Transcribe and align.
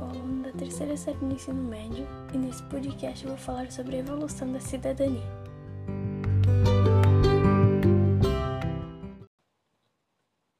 sou 0.00 0.42
da 0.42 0.52
terceira 0.52 0.96
série 0.96 1.18
do 1.18 1.34
ensino 1.34 1.62
médio 1.62 2.06
e 2.32 2.38
nesse 2.38 2.62
podcast 2.64 3.22
eu 3.22 3.30
vou 3.30 3.38
falar 3.38 3.70
sobre 3.70 3.96
a 3.96 3.98
evolução 3.98 4.50
da 4.50 4.60
cidadania. 4.60 5.20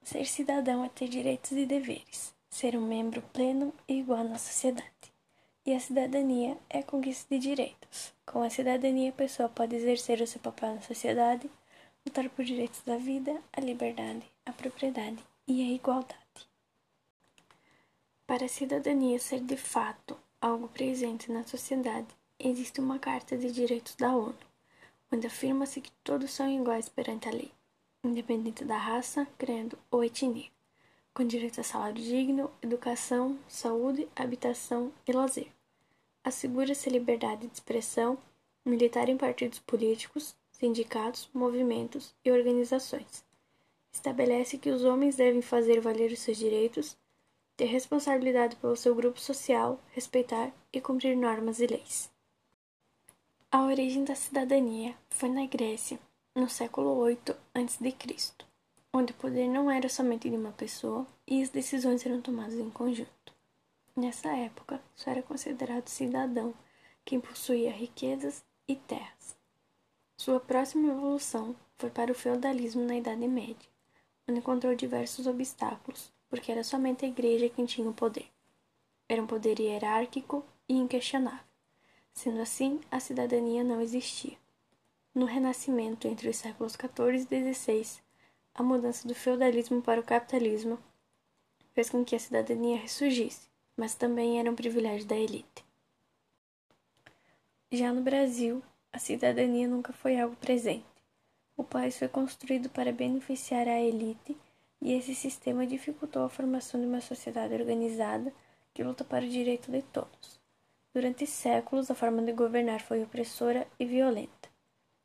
Ser 0.03 0.27
cidadão 0.27 0.85
é 0.85 0.89
ter 0.91 1.09
direitos 1.09 1.53
e 1.53 1.65
deveres, 1.65 2.35
ser 2.51 2.77
um 2.77 2.87
membro 2.87 3.23
pleno 3.33 3.73
e 3.89 4.01
igual 4.01 4.25
na 4.25 4.37
sociedade. 4.37 4.91
E 5.65 5.73
a 5.73 5.81
cidadania 5.81 6.57
é 6.69 6.81
a 6.81 6.83
conquista 6.83 7.35
de 7.35 7.41
direitos. 7.41 8.13
Com 8.27 8.43
a 8.43 8.51
cidadania, 8.51 9.11
a 9.11 9.13
pessoa 9.13 9.49
pode 9.49 9.77
exercer 9.77 10.21
o 10.21 10.27
seu 10.27 10.41
papel 10.41 10.75
na 10.75 10.81
sociedade, 10.83 11.49
lutar 12.05 12.29
por 12.31 12.45
direitos 12.45 12.83
da 12.85 12.97
vida, 12.97 13.41
a 13.53 13.61
liberdade, 13.61 14.25
a 14.45 14.53
propriedade 14.53 15.23
e 15.47 15.63
a 15.63 15.75
igualdade. 15.75 16.30
Para 18.31 18.45
a 18.45 18.49
cidadania 18.49 19.19
ser 19.19 19.41
de 19.41 19.57
fato 19.57 20.17
algo 20.41 20.69
presente 20.69 21.33
na 21.33 21.43
sociedade, 21.43 22.07
existe 22.39 22.79
uma 22.79 22.97
Carta 22.97 23.37
de 23.37 23.51
Direitos 23.51 23.97
da 23.97 24.15
ONU, 24.15 24.39
onde 25.11 25.27
afirma-se 25.27 25.81
que 25.81 25.91
todos 26.05 26.31
são 26.31 26.49
iguais 26.49 26.89
perante 26.89 27.29
a 27.29 27.33
lei, 27.33 27.51
independente 28.05 28.65
da 28.65 28.79
raça, 28.79 29.27
credo 29.37 29.77
ou 29.91 30.05
etnia, 30.05 30.49
com 31.13 31.27
direito 31.27 31.61
a 31.61 31.65
salário 31.65 32.01
digno, 32.01 32.49
educação, 32.63 33.37
saúde, 33.49 34.09
habitação 34.15 34.93
e 35.09 35.11
lazer. 35.11 35.49
Assegura-se 36.23 36.89
a 36.89 36.93
liberdade 36.93 37.49
de 37.49 37.55
expressão, 37.55 38.17
militar 38.65 39.09
em 39.09 39.17
partidos 39.17 39.59
políticos, 39.59 40.37
sindicatos, 40.53 41.29
movimentos 41.35 42.15
e 42.25 42.31
organizações. 42.31 43.25
Estabelece 43.93 44.57
que 44.57 44.71
os 44.71 44.85
homens 44.85 45.17
devem 45.17 45.43
fazer 45.43 45.81
valer 45.81 46.13
os 46.13 46.21
seus 46.21 46.37
direitos 46.37 46.97
ter 47.61 47.67
responsabilidade 47.67 48.57
pelo 48.57 48.75
seu 48.75 48.95
grupo 48.95 49.21
social, 49.21 49.79
respeitar 49.93 50.51
e 50.73 50.81
cumprir 50.81 51.15
normas 51.15 51.61
e 51.61 51.67
leis. 51.67 52.11
A 53.53 53.65
origem 53.65 54.03
da 54.03 54.15
cidadania 54.15 54.97
foi 55.11 55.29
na 55.29 55.45
Grécia, 55.45 56.01
no 56.35 56.49
século 56.49 57.05
VIII 57.05 57.37
a.C., 57.53 58.47
onde 58.95 59.13
o 59.13 59.17
poder 59.17 59.47
não 59.47 59.71
era 59.71 59.91
somente 59.91 60.31
de 60.31 60.37
uma 60.37 60.53
pessoa 60.53 61.07
e 61.27 61.43
as 61.43 61.51
decisões 61.51 62.07
eram 62.07 62.23
tomadas 62.23 62.55
em 62.55 62.71
conjunto. 62.71 63.35
Nessa 63.95 64.35
época, 64.35 64.81
só 64.97 65.11
era 65.11 65.23
considerado 65.23 65.87
cidadão 65.89 66.55
quem 67.05 67.21
possuía 67.21 67.71
riquezas 67.71 68.43
e 68.67 68.75
terras. 68.75 69.37
Sua 70.17 70.41
próxima 70.41 70.93
evolução 70.93 71.55
foi 71.77 71.91
para 71.91 72.11
o 72.11 72.15
feudalismo 72.15 72.83
na 72.87 72.97
Idade 72.97 73.29
Média, 73.29 73.69
onde 74.27 74.39
encontrou 74.39 74.75
diversos 74.75 75.27
obstáculos, 75.27 76.11
porque 76.31 76.53
era 76.53 76.63
somente 76.63 77.05
a 77.05 77.09
igreja 77.09 77.51
quem 77.51 77.67
tinha 77.67 77.91
o 77.91 77.93
poder. 77.93 78.27
Era 79.09 79.21
um 79.21 79.27
poder 79.27 79.59
hierárquico 79.59 80.45
e 80.69 80.75
inquestionável. 80.75 81.45
Sendo 82.15 82.41
assim, 82.41 82.81
a 82.91 83.01
cidadania 83.01 83.65
não 83.65 83.81
existia. 83.81 84.39
No 85.13 85.27
Renascimento, 85.27 86.07
entre 86.07 86.29
os 86.29 86.37
séculos 86.37 86.75
XIV 86.75 87.27
e 87.37 87.53
XVI, 87.53 88.01
a 88.55 88.63
mudança 88.63 89.09
do 89.09 89.15
feudalismo 89.15 89.83
para 89.83 90.01
o 90.01 90.05
capitalismo 90.05 90.79
fez 91.73 91.91
com 91.91 92.05
que 92.05 92.15
a 92.15 92.21
cidadania 92.21 92.79
ressurgisse, 92.79 93.49
mas 93.77 93.95
também 93.95 94.39
era 94.39 94.51
um 94.51 94.55
privilégio 94.55 95.07
da 95.07 95.17
elite. 95.17 95.65
Já 97.73 97.93
no 97.93 98.03
Brasil, 98.03 98.63
a 98.93 98.99
cidadania 98.99 99.67
nunca 99.67 99.93
foi 99.93 100.21
algo 100.21 100.37
presente. 100.37 100.85
O 101.57 101.65
país 101.65 101.99
foi 101.99 102.09
construído 102.09 102.69
para 102.69 102.93
beneficiar 102.93 103.67
a 103.67 103.81
elite 103.81 104.37
e 104.81 104.93
esse 104.93 105.15
sistema 105.15 105.67
dificultou 105.67 106.25
a 106.25 106.29
formação 106.29 106.81
de 106.81 106.87
uma 106.87 107.01
sociedade 107.01 107.55
organizada 107.55 108.33
que 108.73 108.83
luta 108.83 109.05
para 109.05 109.25
o 109.25 109.29
direito 109.29 109.71
de 109.71 109.83
todos. 109.83 110.41
Durante 110.93 111.27
séculos, 111.27 111.91
a 111.91 111.95
forma 111.95 112.23
de 112.23 112.33
governar 112.33 112.81
foi 112.81 113.03
opressora 113.03 113.67
e 113.79 113.85
violenta. 113.85 114.49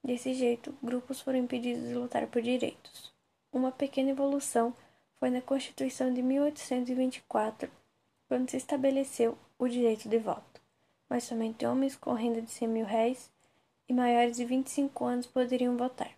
Desse 0.03 0.33
jeito, 0.33 0.73
grupos 0.81 1.21
foram 1.21 1.39
impedidos 1.39 1.87
de 1.87 1.93
lutar 1.93 2.27
por 2.27 2.41
direitos. 2.41 3.13
Uma 3.51 3.71
pequena 3.71 4.11
evolução 4.11 4.73
foi 5.15 5.29
na 5.29 5.41
Constituição 5.41 6.13
de 6.13 6.21
1824, 6.21 7.69
quando 8.27 8.49
se 8.49 8.57
estabeleceu 8.57 9.37
o 9.57 9.67
direito 9.67 10.09
de 10.09 10.17
voto, 10.17 10.61
mas 11.09 11.23
somente 11.23 11.65
homens 11.65 11.95
com 11.95 12.13
renda 12.13 12.41
de 12.41 12.51
100 12.51 12.67
mil 12.67 12.85
réis 12.85 13.31
e 13.87 13.93
maiores 13.93 14.37
de 14.37 14.45
25 14.45 15.05
anos 15.05 15.27
poderiam 15.27 15.77
votar. 15.77 16.11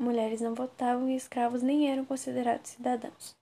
Mulheres 0.00 0.40
não 0.40 0.54
votavam 0.54 1.10
e 1.10 1.14
escravos 1.14 1.60
nem 1.60 1.90
eram 1.90 2.06
considerados 2.06 2.70
cidadãos. 2.70 3.36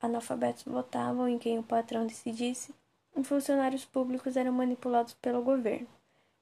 Analfabetos 0.00 0.64
votavam 0.64 1.28
em 1.28 1.38
quem 1.38 1.58
o 1.58 1.62
patrão 1.62 2.06
decidisse, 2.06 2.74
e 3.14 3.22
funcionários 3.22 3.84
públicos 3.84 4.34
eram 4.34 4.50
manipulados 4.50 5.12
pelo 5.12 5.42
governo. 5.42 5.86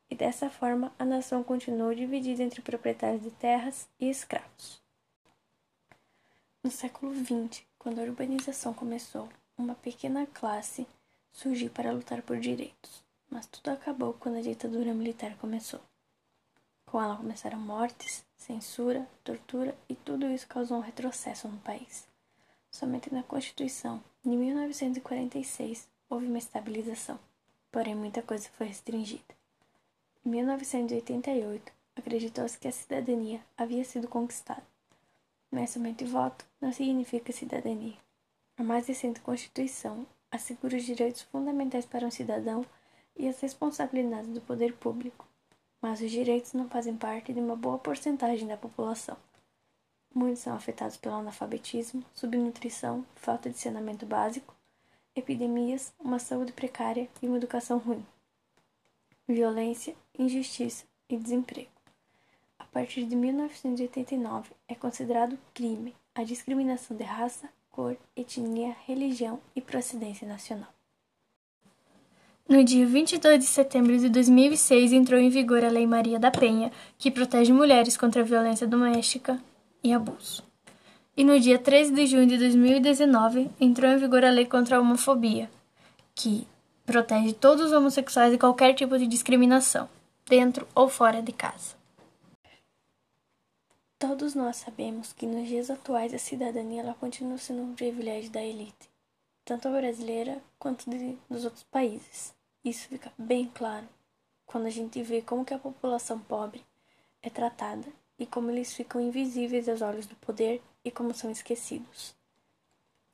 E 0.09 0.15
dessa 0.15 0.49
forma, 0.49 0.93
a 0.97 1.05
nação 1.05 1.43
continuou 1.43 1.93
dividida 1.93 2.45
entre 2.45 2.63
proprietários 2.63 3.25
de 3.25 3.33
terras 3.33 3.89
e 3.99 4.09
escravos. 4.09 4.81
No 6.63 6.71
século 6.71 7.13
XX, 7.13 7.65
quando 7.77 7.99
a 7.99 8.05
urbanização 8.05 8.73
começou, 8.73 9.29
uma 9.59 9.75
pequena 9.75 10.29
classe 10.29 10.87
surgiu 11.33 11.71
para 11.71 11.91
lutar 11.91 12.23
por 12.23 12.39
direitos, 12.39 13.03
mas 13.29 13.47
tudo 13.47 13.71
acabou 13.73 14.15
quando 14.15 14.39
a 14.39 14.43
ditadura 14.43 14.95
militar 14.95 15.37
começou. 15.39 15.81
Com 16.87 17.03
ela 17.03 17.17
começaram 17.17 17.59
mortes, 17.59 18.25
censura, 18.37 19.09
tortura 19.25 19.77
e 19.89 19.97
tudo 19.97 20.27
isso 20.29 20.47
causou 20.47 20.79
um 20.79 20.83
retrocesso 20.83 21.49
no 21.49 21.59
país. 21.59 22.07
Somente 22.71 23.13
na 23.13 23.25
Constituição, 23.25 24.01
de 24.25 24.31
1946, 24.31 25.89
houve 26.09 26.27
uma 26.27 26.39
estabilização, 26.39 27.19
porém 27.73 27.97
muita 27.97 28.23
coisa 28.23 28.49
foi 28.51 28.69
restringida. 28.69 29.35
Em 30.25 30.31
1988, 30.31 31.73
acreditou-se 31.97 32.57
que 32.57 32.69
a 32.69 32.73
cidadania 32.73 33.41
havia 33.59 33.85
sido 33.85 34.07
conquistada. 34.07 34.63
Mas 35.51 35.71
somente 35.71 36.05
voto 36.05 36.47
não 36.61 36.73
significa 36.73 37.33
cidadania. 37.33 37.97
A 38.57 38.63
mais 38.63 38.87
recente 38.87 39.21
Constituição 39.21 40.07
assegura 40.31 40.77
os 40.77 40.85
direitos 40.85 41.23
fundamentais 41.23 41.85
para 41.85 42.07
um 42.07 42.11
cidadão 42.13 42.65
e 43.17 43.27
as 43.27 43.41
responsabilidades 43.41 44.31
do 44.31 44.41
poder 44.41 44.73
público 44.75 45.27
mas 45.81 46.01
os 46.01 46.11
direitos 46.11 46.53
não 46.53 46.69
fazem 46.69 46.97
parte 46.97 47.33
de 47.33 47.41
uma 47.41 47.57
boa 47.57 47.79
porcentagem 47.79 48.47
da 48.49 48.57
população. 48.57 49.17
Muitos 50.15 50.41
são 50.41 50.55
afetados 50.55 50.97
pelo 50.97 51.17
analfabetismo, 51.17 52.03
subnutrição, 52.15 53.05
falta 53.15 53.51
de 53.51 53.59
saneamento 53.59 54.07
básico, 54.07 54.55
epidemias, 55.15 55.93
uma 55.99 56.19
saúde 56.19 56.53
precária 56.53 57.09
e 57.23 57.27
uma 57.27 57.37
educação 57.37 57.79
ruim, 57.79 58.05
violência, 59.27 59.95
injustiça 60.19 60.85
e 61.09 61.17
desemprego. 61.17 61.71
A 62.59 62.65
partir 62.65 63.05
de 63.05 63.17
1989 63.17 64.51
é 64.69 64.75
considerado 64.75 65.39
crime 65.55 65.95
a 66.15 66.23
discriminação 66.23 66.97
de 66.97 67.05
raça, 67.05 67.49
cor, 67.71 67.97
etnia, 68.17 68.77
religião 68.87 69.41
e 69.55 69.61
procedência 69.61 70.27
nacional. 70.27 70.76
No 72.49 72.63
dia 72.63 72.87
22 72.87 73.41
de 73.41 73.45
setembro 73.45 73.99
de 73.99 74.09
2006 74.09 74.93
entrou 74.93 75.19
em 75.19 75.29
vigor 75.29 75.65
a 75.65 75.69
Lei 75.69 75.85
Maria 75.85 76.17
da 76.17 76.31
Penha, 76.31 76.71
que 76.97 77.11
protege 77.11 77.53
mulheres 77.53 77.97
contra 77.97 78.23
a 78.23 78.25
violência 78.25 78.69
doméstica 78.69 79.43
e 79.83 79.93
abuso. 79.93 80.45
E 81.17 81.25
no 81.25 81.41
dia 81.41 81.59
13 81.59 81.93
de 81.93 82.07
junho 82.07 82.29
de 82.29 82.39
2019 82.39 83.51
entrou 83.61 83.91
em 83.91 83.99
vigor 83.99 84.25
a 84.25 84.31
Lei 84.31 84.47
contra 84.47 84.77
a 84.77 84.81
Homofobia, 84.81 85.51
que 86.15 86.47
protege 86.85 87.33
todos 87.33 87.67
os 87.67 87.73
homossexuais 87.73 88.31
de 88.31 88.39
qualquer 88.39 88.75
tipo 88.75 88.97
de 88.97 89.09
discriminação, 89.09 89.89
dentro 90.25 90.69
ou 90.73 90.89
fora 90.89 91.21
de 91.21 91.33
casa. 91.33 91.75
Todos 93.99 94.37
nós 94.37 94.59
sabemos 94.59 95.13
que 95.13 95.27
nos 95.27 95.49
dias 95.49 95.69
atuais 95.69 96.15
a 96.15 96.19
cidadania 96.19 96.83
ela 96.83 96.95
continua 96.95 97.39
sendo 97.39 97.63
um 97.63 97.75
privilégio 97.75 98.31
da 98.31 98.41
elite, 98.41 98.89
tanto 99.47 99.69
a 99.69 99.71
brasileira 99.71 100.43
quanto 100.59 100.91
de, 100.91 101.17
dos 101.31 101.45
outros 101.45 101.63
países. 101.63 102.35
Isso 102.65 102.89
fica 102.89 103.13
bem 103.17 103.49
claro 103.55 103.89
quando 104.45 104.67
a 104.67 104.71
gente 104.71 105.01
vê 105.05 105.23
como 105.23 105.45
que 105.45 105.55
a 105.55 105.59
população 105.59 106.19
pobre 106.19 106.67
é 107.23 107.31
tratada 107.31 107.87
e 108.19 108.27
como 108.27 108.51
eles 108.51 108.75
ficam 108.75 109.01
invisíveis 109.01 109.69
aos 109.69 109.83
olhos 109.83 110.05
do 110.05 110.17
poder 110.17 110.61
e 110.85 110.91
como 110.91 111.15
são 111.15 111.31
esquecidos. 111.31 112.13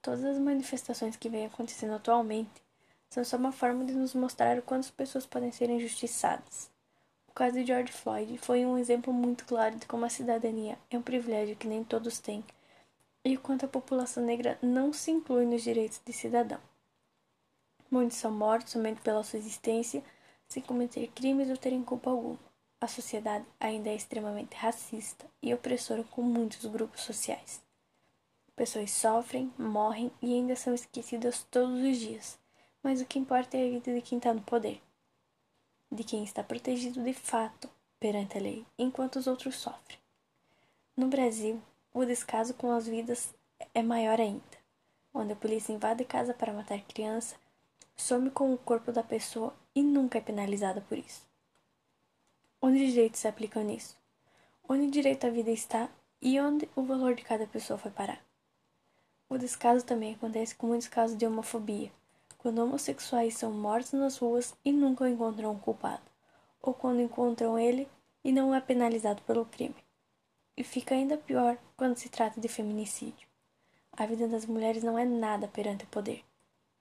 Todas 0.01 0.25
as 0.25 0.39
manifestações 0.39 1.17
que 1.17 1.29
vêm 1.29 1.45
acontecendo 1.45 1.93
atualmente 1.93 2.63
são 3.11 3.23
só 3.23 3.37
uma 3.37 3.53
forma 3.53 3.85
de 3.85 3.93
nos 3.93 4.15
mostrar 4.15 4.59
o 4.59 4.63
quanto 4.63 4.85
as 4.85 4.91
pessoas 4.91 5.27
podem 5.27 5.53
ser 5.53 5.69
injustiçadas. 5.69 6.71
O 7.29 7.33
caso 7.35 7.57
de 7.57 7.67
George 7.67 7.93
Floyd 7.93 8.39
foi 8.39 8.65
um 8.65 8.79
exemplo 8.79 9.13
muito 9.13 9.45
claro 9.45 9.77
de 9.77 9.85
como 9.85 10.07
a 10.07 10.11
cidadania 10.11 10.79
é 10.91 10.97
um 10.97 11.03
privilégio 11.03 11.57
que 11.57 11.69
nem 11.69 11.85
todos 11.85 12.19
têm 12.19 12.43
e 13.25 13.37
quanto 13.37 13.65
a 13.65 13.69
população 13.69 14.25
negra 14.25 14.59
não 14.61 14.93
se 14.93 15.11
inclui 15.11 15.45
nos 15.47 15.63
direitos 15.63 16.01
de 16.05 16.13
cidadão. 16.13 16.61
Muitos 17.91 18.17
são 18.17 18.31
mortos 18.31 18.73
somente 18.73 19.01
pela 19.01 19.23
sua 19.23 19.39
existência, 19.39 20.03
sem 20.49 20.63
cometer 20.63 21.09
crimes 21.09 21.49
ou 21.51 21.57
terem 21.57 21.83
culpa 21.83 22.11
alguma. 22.11 22.39
A 22.81 22.89
sociedade 22.89 23.45
ainda 23.61 23.91
é 23.91 23.95
extremamente 23.95 24.57
racista 24.57 25.27
e 25.41 25.55
opressora 25.55 26.03
com 26.05 26.23
muitos 26.23 26.65
grupos 26.67 27.03
sociais. 27.03 27.63
Pessoas 28.57 28.91
sofrem, 28.91 29.53
morrem 29.57 30.11
e 30.21 30.35
ainda 30.35 30.57
são 30.57 30.75
esquecidas 30.75 31.47
todos 31.51 31.81
os 31.81 31.97
dias, 31.97 32.39
mas 32.83 33.01
o 33.01 33.07
que 33.07 33.19
importa 33.19 33.57
é 33.57 33.67
a 33.67 33.71
vida 33.71 33.95
de 33.95 34.03
quem 34.03 34.19
está 34.19 34.35
no 34.35 34.43
poder, 34.43 34.83
de 35.91 36.03
quem 36.03 36.25
está 36.25 36.43
protegido 36.43 37.03
de 37.03 37.13
fato 37.13 37.71
perante 38.01 38.37
a 38.37 38.41
lei, 38.41 38.67
enquanto 38.77 39.17
os 39.17 39.27
outros 39.27 39.57
sofrem. 39.57 39.99
No 40.97 41.07
Brasil, 41.07 41.63
o 41.95 42.05
descaso 42.05 42.55
com 42.55 42.73
as 42.73 42.87
vidas 42.87 43.35
é 43.75 43.83
maior 43.83 44.19
ainda, 44.19 44.43
onde 45.13 45.33
a 45.35 45.37
polícia 45.37 45.73
invade 45.73 46.05
casa 46.05 46.33
para 46.33 46.53
matar 46.53 46.81
criança, 46.83 47.37
some 47.95 48.31
com 48.31 48.53
o 48.53 48.59
corpo 48.59 48.91
da 48.91 49.03
pessoa 49.03 49.55
e 49.75 49.83
nunca 49.83 50.19
é 50.19 50.21
penalizada 50.21 50.81
por 50.81 50.97
isso. 50.97 51.23
Onde 52.61 52.85
os 52.85 52.91
direitos 52.93 53.21
se 53.21 53.29
aplicam 53.29 53.63
nisso? 53.63 53.97
Onde 54.67 54.91
direito 54.91 55.27
à 55.27 55.31
vida 55.31 55.51
está 55.51 55.91
e 56.21 56.41
onde 56.41 56.69
o 56.75 56.83
valor 56.83 57.15
de 57.15 57.23
cada 57.23 57.47
pessoa 57.47 57.79
foi 57.79 57.91
parar? 57.91 58.25
O 59.29 59.37
descaso 59.37 59.85
também 59.85 60.15
acontece 60.15 60.55
com 60.55 60.69
muitos 60.69 60.89
casos 60.89 61.17
de 61.17 61.27
homofobia, 61.27 61.93
quando 62.39 62.61
homossexuais 62.61 63.35
são 63.35 63.53
mortos 63.53 63.93
nas 63.93 64.17
ruas 64.17 64.55
e 64.65 64.73
nunca 64.73 65.09
encontram 65.09 65.53
um 65.53 65.59
culpado, 65.59 66.03
ou 66.63 66.73
quando 66.73 67.01
encontram 67.01 67.59
ele 67.59 67.87
e 68.25 68.33
não 68.33 68.55
é 68.55 68.61
penalizado 68.61 69.21
pelo 69.23 69.45
crime. 69.45 69.77
E 70.57 70.63
fica 70.63 70.95
ainda 70.95 71.17
pior 71.17 71.57
quando 71.77 71.97
se 71.97 72.09
trata 72.09 72.41
de 72.41 72.49
feminicídio. 72.49 73.27
A 73.93 74.07
vida 74.07 74.29
das 74.29 74.47
mulheres 74.47 74.83
não 74.83 74.99
é 74.99 75.05
nada 75.05 75.49
perante 75.49 75.85
o 75.85 75.89
poder. 75.89 76.25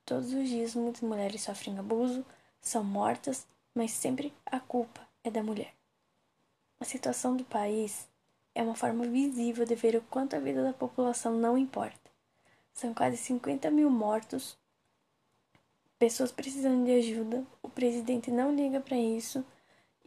Todos 0.05 0.33
os 0.33 0.47
dias 0.47 0.75
muitas 0.75 1.01
mulheres 1.01 1.41
sofrem 1.41 1.77
abuso, 1.77 2.25
são 2.59 2.83
mortas, 2.83 3.47
mas 3.73 3.91
sempre 3.91 4.33
a 4.45 4.59
culpa 4.59 5.07
é 5.23 5.29
da 5.29 5.43
mulher. 5.43 5.73
A 6.79 6.85
situação 6.85 7.35
do 7.35 7.45
país 7.45 8.09
é 8.53 8.61
uma 8.61 8.75
forma 8.75 9.05
visível 9.05 9.65
de 9.65 9.75
ver 9.75 9.95
o 9.95 10.01
quanto 10.01 10.35
a 10.35 10.39
vida 10.39 10.63
da 10.63 10.73
população 10.73 11.37
não 11.37 11.57
importa. 11.57 12.11
São 12.73 12.93
quase 12.93 13.17
50 13.17 13.69
mil 13.69 13.89
mortos, 13.89 14.57
pessoas 15.99 16.31
precisando 16.31 16.83
de 16.83 16.91
ajuda, 16.91 17.45
o 17.61 17.69
presidente 17.69 18.31
não 18.31 18.55
liga 18.55 18.79
para 18.79 18.97
isso 18.97 19.45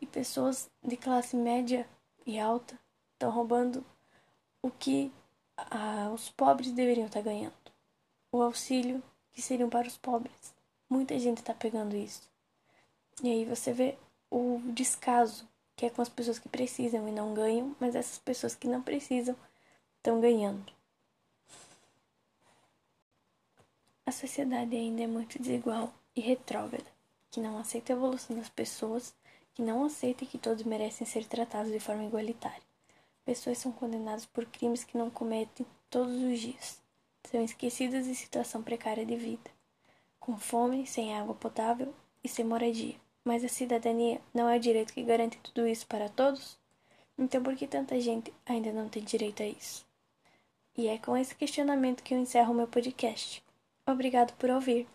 e 0.00 0.06
pessoas 0.06 0.68
de 0.82 0.96
classe 0.96 1.36
média 1.36 1.88
e 2.26 2.38
alta 2.38 2.78
estão 3.14 3.30
roubando 3.30 3.84
o 4.62 4.70
que 4.70 5.12
ah, 5.56 6.10
os 6.14 6.28
pobres 6.30 6.72
deveriam 6.72 7.06
estar 7.06 7.20
tá 7.20 7.24
ganhando. 7.24 7.54
O 8.30 8.42
auxílio 8.42 9.02
que 9.32 9.42
seriam 9.42 9.68
para 9.68 9.88
os 9.88 9.96
pobres. 9.96 10.54
Muita 10.88 11.18
gente 11.18 11.38
está 11.38 11.54
pegando 11.54 11.96
isso. 11.96 12.28
E 13.22 13.30
aí 13.30 13.44
você 13.44 13.72
vê 13.72 13.96
o 14.30 14.60
descaso 14.66 15.48
que 15.76 15.86
é 15.86 15.90
com 15.90 16.02
as 16.02 16.08
pessoas 16.08 16.38
que 16.38 16.48
precisam 16.48 17.08
e 17.08 17.12
não 17.12 17.34
ganham, 17.34 17.74
mas 17.80 17.94
essas 17.94 18.18
pessoas 18.18 18.54
que 18.54 18.68
não 18.68 18.82
precisam 18.82 19.36
estão 19.96 20.20
ganhando. 20.20 20.72
A 24.06 24.12
sociedade 24.12 24.76
ainda 24.76 25.02
é 25.02 25.06
muito 25.06 25.40
desigual 25.40 25.92
e 26.14 26.20
retrógrada, 26.20 26.90
que 27.30 27.40
não 27.40 27.58
aceita 27.58 27.92
a 27.92 27.96
evolução 27.96 28.36
das 28.36 28.48
pessoas, 28.48 29.14
que 29.54 29.62
não 29.62 29.84
aceita 29.84 30.26
que 30.26 30.38
todos 30.38 30.62
merecem 30.64 31.06
ser 31.06 31.24
tratados 31.26 31.72
de 31.72 31.80
forma 31.80 32.04
igualitária. 32.04 32.62
Pessoas 33.24 33.58
são 33.58 33.72
condenadas 33.72 34.26
por 34.26 34.44
crimes 34.46 34.84
que 34.84 34.98
não 34.98 35.10
cometem 35.10 35.66
todos 35.88 36.14
os 36.14 36.38
dias. 36.38 36.80
São 37.30 37.42
esquecidas 37.42 38.06
em 38.06 38.14
situação 38.14 38.62
precária 38.62 39.04
de 39.04 39.16
vida, 39.16 39.50
com 40.20 40.36
fome, 40.36 40.86
sem 40.86 41.16
água 41.16 41.34
potável 41.34 41.94
e 42.22 42.28
sem 42.28 42.44
moradia. 42.44 42.96
Mas 43.24 43.42
a 43.42 43.48
cidadania 43.48 44.20
não 44.34 44.48
é 44.48 44.56
o 44.56 44.60
direito 44.60 44.92
que 44.92 45.02
garante 45.02 45.38
tudo 45.38 45.66
isso 45.66 45.86
para 45.86 46.08
todos? 46.08 46.58
Então 47.16 47.42
por 47.42 47.56
que 47.56 47.66
tanta 47.66 47.98
gente 48.00 48.32
ainda 48.44 48.72
não 48.72 48.88
tem 48.88 49.02
direito 49.02 49.42
a 49.42 49.46
isso? 49.46 49.86
E 50.76 50.88
é 50.88 50.98
com 50.98 51.16
esse 51.16 51.34
questionamento 51.34 52.02
que 52.02 52.12
eu 52.12 52.18
encerro 52.18 52.52
meu 52.52 52.66
podcast. 52.66 53.42
Obrigado 53.86 54.34
por 54.34 54.50
ouvir. 54.50 54.86